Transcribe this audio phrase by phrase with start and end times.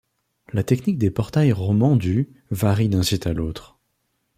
[0.51, 3.77] La technique des portails romands du varie d'un site à l'autre.